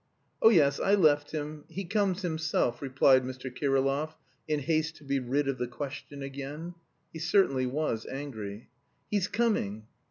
[0.41, 1.63] "Oh, yes, I left him...
[1.69, 3.55] he comes himself," replied Mr.
[3.55, 4.15] Kirillov,
[4.47, 6.73] in haste to be rid of the question again.
[7.13, 8.69] He certainly was angry.
[9.11, 9.85] "He's coming!